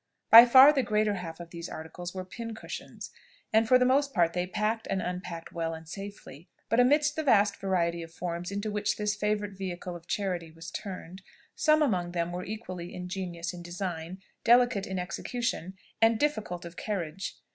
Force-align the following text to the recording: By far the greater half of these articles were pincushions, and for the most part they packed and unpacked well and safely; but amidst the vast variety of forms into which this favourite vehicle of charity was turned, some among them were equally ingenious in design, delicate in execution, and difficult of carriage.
By 0.31 0.47
far 0.47 0.73
the 0.73 0.81
greater 0.81 1.13
half 1.13 1.39
of 1.39 1.51
these 1.51 1.69
articles 1.69 2.11
were 2.15 2.25
pincushions, 2.25 3.11
and 3.53 3.67
for 3.67 3.77
the 3.77 3.85
most 3.85 4.15
part 4.15 4.33
they 4.33 4.47
packed 4.47 4.87
and 4.89 4.99
unpacked 4.99 5.51
well 5.51 5.75
and 5.75 5.87
safely; 5.87 6.49
but 6.69 6.79
amidst 6.79 7.15
the 7.15 7.21
vast 7.23 7.57
variety 7.57 8.01
of 8.01 8.11
forms 8.11 8.49
into 8.51 8.71
which 8.71 8.97
this 8.97 9.13
favourite 9.13 9.55
vehicle 9.55 9.95
of 9.95 10.07
charity 10.07 10.49
was 10.49 10.71
turned, 10.71 11.21
some 11.55 11.83
among 11.83 12.13
them 12.13 12.31
were 12.31 12.43
equally 12.43 12.95
ingenious 12.95 13.53
in 13.53 13.61
design, 13.61 14.17
delicate 14.43 14.87
in 14.87 14.97
execution, 14.97 15.75
and 16.01 16.17
difficult 16.19 16.65
of 16.65 16.75
carriage. 16.75 17.35